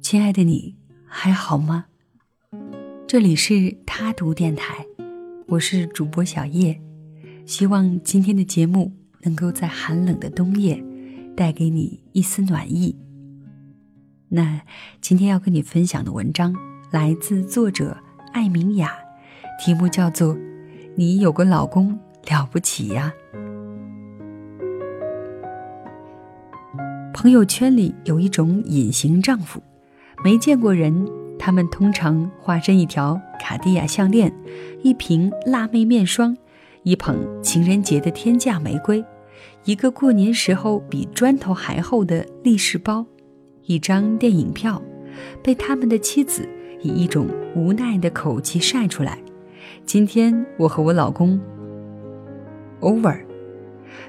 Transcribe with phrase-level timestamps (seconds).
[0.00, 0.74] 亲爱的你，
[1.06, 1.84] 还好吗？
[3.06, 4.86] 这里是他读电台，
[5.48, 6.80] 我是主播小叶，
[7.44, 8.90] 希望今天的节目
[9.20, 10.82] 能够在寒冷的冬夜
[11.36, 12.96] 带给你一丝暖意。
[14.30, 14.62] 那
[15.02, 16.56] 今天要跟你分享的文章
[16.90, 17.94] 来自作者
[18.32, 18.92] 艾明雅，
[19.58, 20.34] 题目叫做
[20.96, 23.12] 《你有个老公了不起呀》。
[27.12, 29.60] 朋友圈里有一种隐形丈夫。
[30.24, 31.06] 没见过人，
[31.38, 34.32] 他们通常化身一条卡地亚项链，
[34.82, 36.36] 一瓶辣妹面霜，
[36.82, 39.04] 一捧情人节的天价玫瑰，
[39.64, 43.06] 一个过年时候比砖头还厚的利是包，
[43.64, 44.82] 一张电影票，
[45.42, 46.48] 被他们的妻子
[46.82, 49.18] 以一种无奈的口气晒出来。
[49.84, 51.40] 今天我和我老公
[52.80, 53.18] over，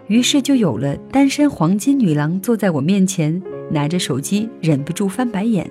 [0.07, 5.69] 于是就有了单身黄金女郎坐在我面前，拿着手机忍不住翻白眼。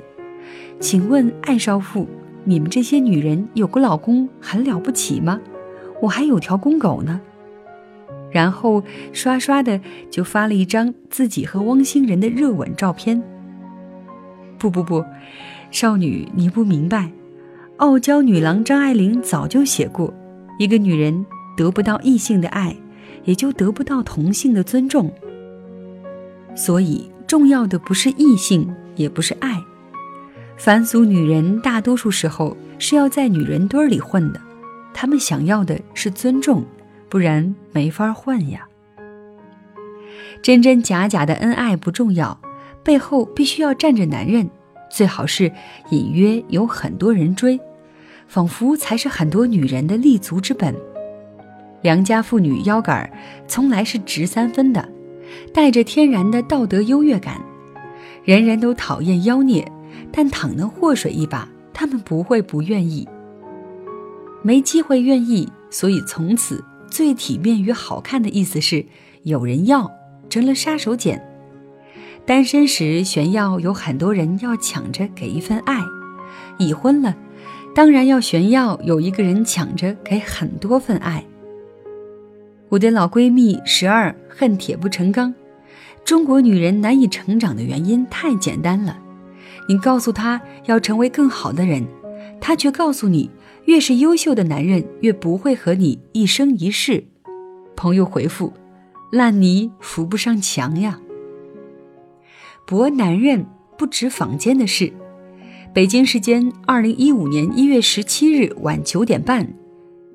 [0.81, 2.07] 请问艾少妇，
[2.45, 5.41] 你们这些女人有个老公很了不起吗？
[6.01, 7.21] 我还有条公狗呢。
[8.31, 13.23] 然后刷刷的就发了一张自己和汪星人的热吻照片。
[14.59, 15.05] 不不不，
[15.71, 17.11] 少女你不明白，
[17.77, 20.13] 傲娇女郎张爱玲早就写过，
[20.59, 21.25] 一个女人
[21.57, 22.77] 得不到异性的爱，
[23.25, 25.13] 也就得不到同性的尊重。
[26.55, 29.63] 所以重要的不是异性，也不是爱。
[30.57, 34.41] 凡俗女人大多数时候是要在女人堆里混的，
[34.93, 36.65] 她们想要的是尊重，
[37.09, 38.67] 不然没法混呀。
[40.43, 42.41] 真真假假的恩爱不重要，
[42.89, 44.49] 背后必须要站着男人，
[44.91, 45.53] 最好是
[45.91, 47.61] 隐约有很多人追，
[48.27, 50.75] 仿佛才是很多女人的立足之本。
[51.83, 53.13] 良家妇女腰杆
[53.47, 54.89] 从来是直三分的，
[55.53, 57.39] 带着天然的道德优越感，
[58.25, 59.71] 人人都讨厌妖孽。
[60.11, 63.07] 但倘能祸水一把，他们不会不愿意。
[64.43, 68.87] 没机会愿意，所以从此最体面与好看的意思是
[69.25, 69.93] 有人要，
[70.31, 71.21] 成了杀手锏。
[72.29, 75.83] 单身时炫耀有很多人要抢着给一份爱，
[76.59, 77.17] 已婚了，
[77.75, 81.25] 当然要炫耀有一个人抢着给很多份爱。
[82.69, 85.35] 我的老闺蜜十二恨铁不成钢，
[86.05, 88.99] 中国女人难以成长的原因太简单了。
[89.67, 91.83] 你告诉她要成为更好的人，
[92.43, 93.31] 她却告诉你，
[93.65, 97.05] 越是优秀的男人越不会和你一生一世。
[97.75, 98.53] 朋友回复：
[99.11, 101.01] 烂泥扶不上墙呀。
[102.69, 103.47] 博男人
[103.79, 104.93] 不止坊间的事。
[105.73, 109.55] 北京时间二零一五年一月十七日晚九点半，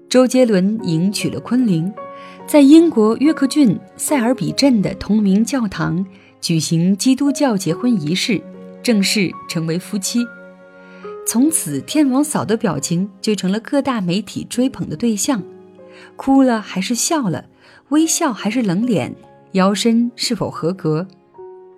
[0.08, 1.92] 周杰伦迎娶了昆凌，
[2.46, 6.06] 在英国约克郡塞尔比镇的同名教堂
[6.40, 8.40] 举行基督教结婚仪式。
[8.84, 10.24] 正式成为夫妻，
[11.26, 15.42] 从此天王嫂的表情就成了各大媒体追捧的对象。
[16.16, 17.46] 哭了还是笑了？
[17.90, 19.16] 微笑还是冷脸？
[19.54, 21.08] 腰身是否合格？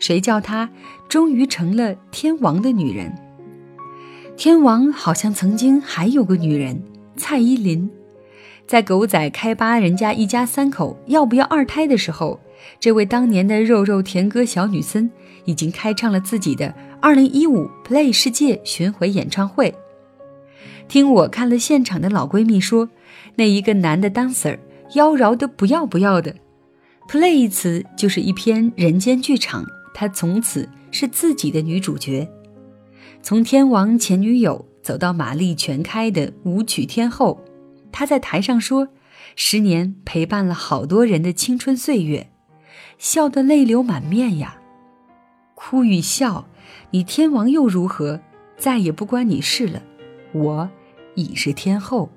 [0.05, 0.69] 谁叫她
[1.09, 3.11] 终于成了天王的女人？
[4.38, 6.79] 天王好像曾经还有个女人
[7.17, 7.89] 蔡依林，
[8.67, 12.39] 在狗仔开扒人家一家三口要不要二胎的时候，
[12.79, 15.09] 这位当年的肉肉甜歌小女森
[15.45, 16.72] 已经开唱了自己的。
[17.01, 19.73] 二零一五 Play 世界巡回演唱会，
[20.87, 22.89] 听我看了现场的老闺蜜说，
[23.37, 24.59] 那一个男的 dancer
[24.93, 26.35] 妖娆的不要不要的。
[27.09, 32.29] Play 一词就是一篇人间剧场，她从此是自己的女主角，
[33.22, 37.41] 从天王前女友走到马力全开的舞曲天后。
[37.94, 38.89] 她在台上说，
[39.38, 42.29] 十年陪伴了好多人的青春岁月，
[42.97, 44.57] 笑得泪流满面呀，
[45.55, 46.45] 哭与笑。
[46.91, 48.19] 你天王又如何？
[48.57, 49.81] 再也不关你事了。
[50.34, 50.69] 我
[51.16, 52.09] 已是天后。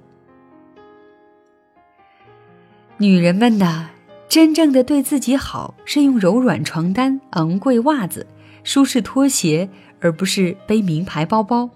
[2.97, 3.91] 女人们呐，
[4.29, 8.27] 真正的对自己好，是用柔软床单、昂贵袜子、
[8.63, 9.69] 舒适拖鞋，
[10.01, 11.71] 而不是背名牌包包。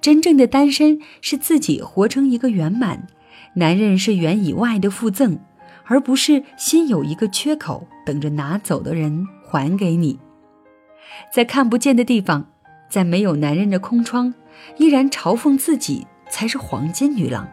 [0.00, 3.08] 真正的单身是自己活成一个圆满，
[3.54, 5.38] 男人是圆以外的附赠，
[5.86, 10.18] 而不是心有一个缺口，等着拿走的人还给你。
[11.34, 12.48] 在看不见的地方，
[12.88, 14.32] 在没有男人的空窗，
[14.78, 17.48] 依然嘲讽自己才是黄金女郎。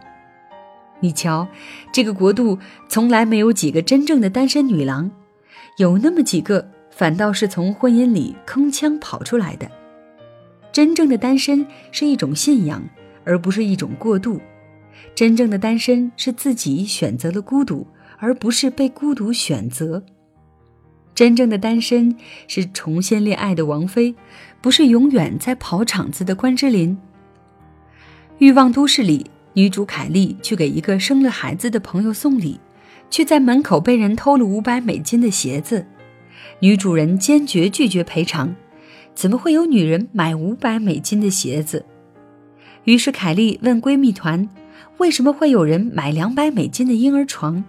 [1.04, 1.46] 你瞧，
[1.92, 2.58] 这个国度
[2.88, 5.12] 从来没有几个真正的单身女郎，
[5.76, 9.70] 有那么几个，反倒是从婚姻里铿锵跑出来的。
[10.72, 12.82] 真正的单身是一种信仰，
[13.26, 14.40] 而不是一种过渡。
[15.14, 17.86] 真正的单身是自己选择了孤独，
[18.18, 20.02] 而不是被孤独选择。
[21.14, 22.16] 真正的单身
[22.48, 24.16] 是重新恋爱的王菲，
[24.62, 26.98] 不是永远在跑场子的关之琳。
[28.38, 32.60] 《欲望都市》里，女主凯莉去给一个生了孩子的朋友送礼，
[33.10, 35.86] 却在门口被人偷了五百美金的鞋子，
[36.60, 38.56] 女主人坚决拒绝赔偿。
[39.14, 41.86] 怎么会有女人买五百美金的鞋子？
[42.86, 44.50] 于是凯莉问闺蜜团
[44.98, 47.64] ：“为什么会有人买两百美金的婴儿床？”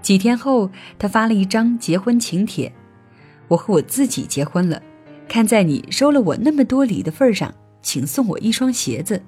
[0.00, 2.72] 几天后，她发了一张结婚请帖
[3.48, 4.80] ：“我和我自己结婚了，
[5.28, 7.52] 看在你收了我那么多礼的份上，
[7.82, 9.22] 请送我一双鞋子。”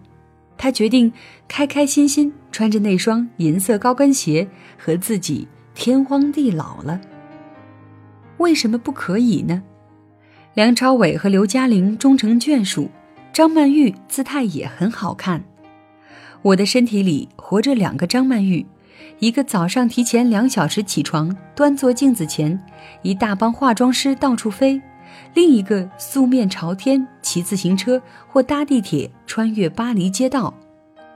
[0.61, 1.11] 她决定
[1.49, 4.47] 开开心心穿着那双银色高跟鞋
[4.77, 7.01] 和自己天荒地老了。
[8.37, 9.63] 为什么不可以呢？
[10.53, 12.91] 梁朝伟和刘嘉玲终成眷属，
[13.33, 15.43] 张曼玉姿态也很好看。
[16.43, 18.67] 我的身体里活着两个张曼玉。
[19.19, 22.63] 一个早上提前两小时起床，端坐镜子前，
[23.01, 24.79] 一大帮化妆师到处飞；
[25.35, 30.55] 另一个素面朝天，骑自行车或搭地铁穿越巴黎街道，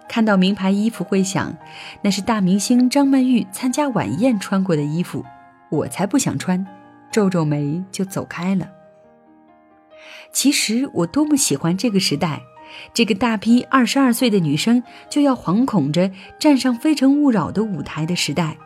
[0.08, 1.56] 看到名牌衣服会想，
[2.02, 5.24] 那是大明星张曼玉参加晚宴穿过的衣服，
[5.70, 6.66] 我才不想穿，
[7.10, 8.68] 皱皱眉就走开了。
[10.32, 12.40] 其实我多么喜欢这个时代。
[12.92, 16.10] 这个大批二十二岁的女生就要惶恐着
[16.40, 18.56] 站上《非诚勿扰》的舞台的时代，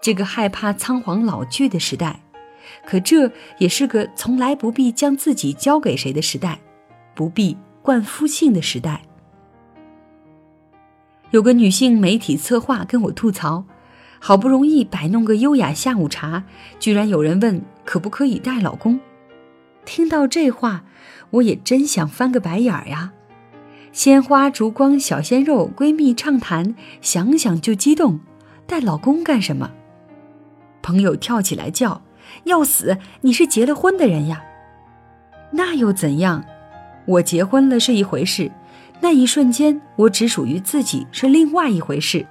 [0.00, 2.20] 这个害怕仓皇老去的时代，
[2.86, 6.58] 可这也是个从来不必将自己交给谁的时代，
[7.14, 9.02] 不必冠夫姓的时代。
[11.30, 13.64] 有个女性媒体策划跟我吐槽，
[14.18, 16.44] 好不容易摆弄个优雅下午茶，
[16.78, 19.00] 居然有人问可不可以带老公。
[19.84, 20.84] 听到这话，
[21.30, 23.12] 我也真想翻个白眼儿呀。
[23.92, 28.20] 鲜花、烛光、小鲜肉，闺蜜畅谈，想想就激动。
[28.66, 29.70] 带老公干什么？
[30.82, 32.02] 朋友跳起来叫
[32.44, 32.98] ：“要死！
[33.20, 34.42] 你是结了婚的人呀！”
[35.52, 36.44] 那又怎样？
[37.04, 38.50] 我结婚了是一回事，
[39.00, 42.26] 那一瞬间我只属于自己是另外一回事。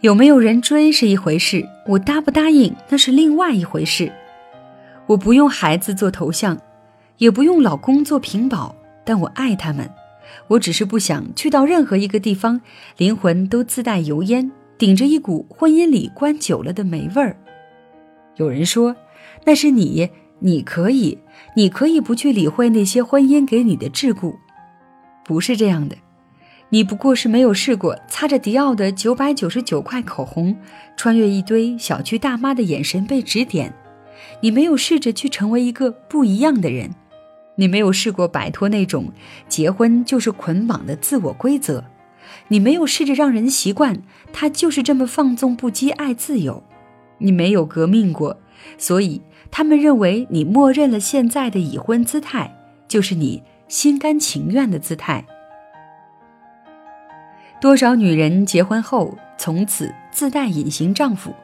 [0.00, 4.12] 有没有人追是一回事，我答不答应那是另外一回事。
[5.06, 6.56] 我不用孩子做头像，
[7.16, 9.90] 也不用老公做屏保，但我爱他们。
[10.46, 12.60] 我只是不想去到任何一个地方，
[12.96, 17.36] 灵魂都自带油烟，顶着一股婚姻里关久了的霉味儿。
[18.36, 18.94] 有人说，
[19.48, 20.10] 那是你，
[20.40, 21.16] 你可以，
[21.56, 24.34] 你可以不去理会那些婚姻给你的桎梏。
[25.24, 25.96] 不是这样的，
[26.68, 30.54] 你不过是没有试过擦着迪奥的九百九十九块口红，
[30.98, 33.72] 穿越一堆小区大妈的眼神被指点，
[34.42, 36.94] 你没有试着去成为一个不一样的人。
[37.54, 39.10] 你没有试过摆脱那种
[39.48, 41.82] 结婚就是捆绑的自我规则，
[42.48, 46.62] 你没有试着让人习惯他就是这么放纵不羁爱自由，
[47.16, 48.38] 你没有革命过，
[48.76, 52.54] 所以他们认为你默认了现在的已婚姿态
[52.86, 55.24] 就是你心甘情愿的姿态。
[57.60, 61.34] 多少女人结婚后从此自带隐形丈夫，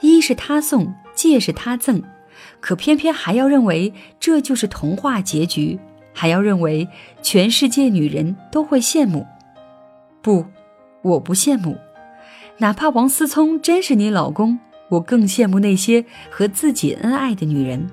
[0.00, 2.02] 衣是他送，戒是他赠。
[2.60, 5.78] 可偏偏还要认为这就是童话结局，
[6.12, 6.88] 还要认为
[7.22, 9.26] 全世界女人都会羡慕。
[10.22, 10.46] 不，
[11.02, 11.76] 我不羡慕。
[12.58, 14.58] 哪怕王思聪真是你老公，
[14.88, 17.88] 我更羡慕那些和自己恩爱的女人。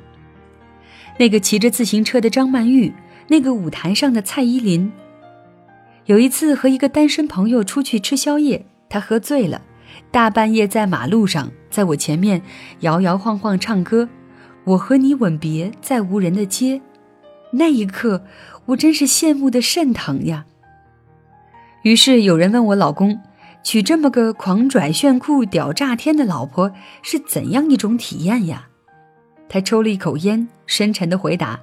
[1.18, 2.94] 那个骑着自行车的张曼玉，
[3.28, 4.92] 那个舞台上的蔡依林。
[6.06, 9.62] 有一次和一个单身朋友出去吃宵夜，他喝醉了，
[10.12, 12.42] 大半夜在马路上，在我前面
[12.82, 14.08] 摇摇晃晃唱歌。
[14.66, 16.82] 我和你吻别在无人的街，
[17.52, 18.24] 那一刻，
[18.66, 20.46] 我真是羡慕的肾疼呀。
[21.84, 23.20] 于是有人问我老公，
[23.66, 28.68] 娶这么个狂拽炫酷屌炸天的老婆是怎样一种体验呀？
[29.50, 31.60] 他抽了一口烟，深沉的回答：“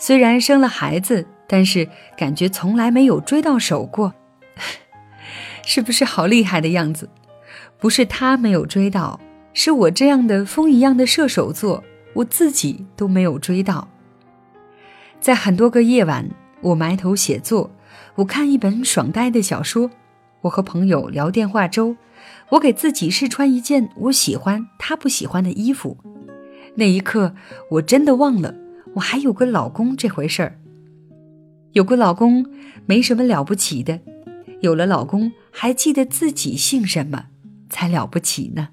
[0.00, 4.14] 虽然生了孩子，但是感觉从来没有追到手过，
[5.62, 7.10] 是不是好厉害的样子？
[7.78, 9.20] 不是他没有追到，
[9.52, 11.84] 是我这样的风一样的射手座。”
[12.16, 13.88] 我自己都没有追到。
[15.20, 16.30] 在很多个夜晚，
[16.62, 17.70] 我埋头写作，
[18.14, 19.90] 我看一本爽呆的小说，
[20.46, 21.96] 我和朋友聊电话粥，
[22.50, 25.96] 我给自己试穿一件我喜欢他不喜欢的衣服。
[26.76, 27.34] 那一刻，
[27.72, 28.54] 我真的忘了
[28.94, 30.58] 我还有个老公这回事儿。
[31.72, 32.46] 有个老公
[32.86, 34.00] 没什么了不起的，
[34.60, 37.26] 有了老公还记得自己姓什么，
[37.68, 38.68] 才了不起呢。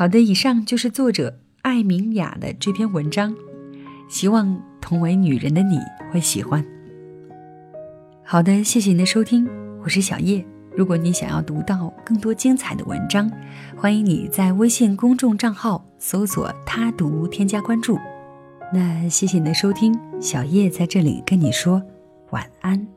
[0.00, 3.36] 好的，以上就是作者艾明雅的这篇文章，
[4.08, 5.78] 希望同为女人的你
[6.10, 6.64] 会喜欢。
[8.24, 9.46] 好的，谢谢您的收听，
[9.82, 10.42] 我是小叶。
[10.74, 13.30] 如果你想要读到更多精彩的文章，
[13.76, 17.98] 欢迎你在微信公众账号搜索“他读”，添加关注。
[18.72, 21.82] 那谢谢你的收听，小叶在这里跟你说
[22.30, 22.88] 晚安。